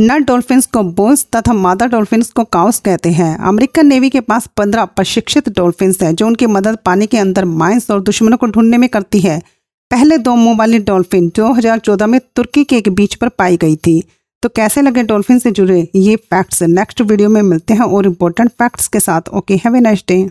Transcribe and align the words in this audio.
नर 0.00 0.18
डॉल्फिन्स 0.18 0.66
को 0.66 0.82
बोन्स 0.82 1.26
तथा 1.36 1.52
मादा 1.52 1.86
डॉल्फिन्स 1.86 2.30
को 2.30 2.44
काउस 2.44 2.78
कहते 2.80 3.10
हैं। 3.10 3.38
अमेरिकन 3.38 3.86
नेवी 3.86 4.10
के 4.10 4.20
पास 4.20 4.48
पंद्रह 4.56 4.84
प्रशिक्षित 4.84 5.48
डॉल्फिन्स 5.48 6.02
हैं, 6.02 6.14
जो 6.14 6.26
उनकी 6.26 6.46
मदद 6.46 6.78
पानी 6.84 7.06
के 7.06 7.18
अंदर 7.18 7.44
माइंस 7.44 7.90
और 7.90 8.00
दुश्मनों 8.00 8.36
को 8.36 8.46
ढूँढने 8.46 8.78
में 8.78 8.88
करती 8.88 9.20
है। 9.20 9.42
पहले 9.90 10.18
दो 10.18 10.34
मुँह 10.36 10.56
वाली 10.56 10.78
डॉल्फिन 10.78 11.28
2014 11.28 12.06
में 12.06 12.20
तुर्की 12.36 12.64
के 12.64 12.76
एक 12.76 12.88
बीच 12.88 13.14
पर 13.14 13.28
पाई 13.28 13.56
गई 13.56 13.76
थी। 13.76 14.02
तो 14.42 14.48
कैसे 14.48 14.82
लगे 14.82 15.02
डॉल्फिन 15.02 15.38
से 15.38 15.50
जुड़े? 15.50 15.88
ये 15.94 16.16
फैक्ट्स 16.16 16.62
नेक्स्ट 16.62 17.00
वीडियो 17.00 17.28
में 17.28 17.42
मिलते 17.42 17.74
हैं 17.74 17.80
और 17.80 18.06
इम्पोर्टेंट 18.06 18.50
फैक्ट्स 18.50 18.88
के 18.88 19.00
साथ। 19.00 19.28
Okay 19.28 19.56
have 19.56 19.76
a 19.76 19.80
next 19.80 20.08
day 20.08 20.30